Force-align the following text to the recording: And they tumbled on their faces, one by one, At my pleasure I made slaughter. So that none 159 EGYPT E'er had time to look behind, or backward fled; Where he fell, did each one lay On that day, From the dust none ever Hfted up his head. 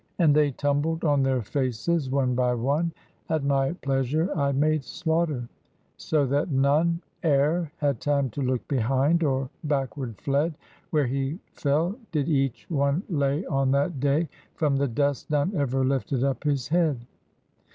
And 0.17 0.33
they 0.33 0.49
tumbled 0.49 1.03
on 1.03 1.21
their 1.21 1.43
faces, 1.43 2.09
one 2.09 2.33
by 2.33 2.55
one, 2.55 2.91
At 3.29 3.43
my 3.43 3.73
pleasure 3.83 4.35
I 4.35 4.51
made 4.51 4.83
slaughter. 4.83 5.47
So 5.95 6.25
that 6.25 6.49
none 6.49 7.01
159 7.21 7.21
EGYPT 7.23 7.29
E'er 7.37 7.71
had 7.77 8.01
time 8.01 8.29
to 8.31 8.41
look 8.41 8.67
behind, 8.67 9.21
or 9.23 9.51
backward 9.63 10.19
fled; 10.19 10.55
Where 10.89 11.05
he 11.05 11.37
fell, 11.53 11.99
did 12.11 12.27
each 12.29 12.65
one 12.67 13.03
lay 13.09 13.45
On 13.45 13.69
that 13.73 13.99
day, 13.99 14.27
From 14.55 14.77
the 14.77 14.87
dust 14.87 15.29
none 15.29 15.53
ever 15.55 15.83
Hfted 15.83 16.23
up 16.23 16.45
his 16.45 16.69
head. 16.69 16.97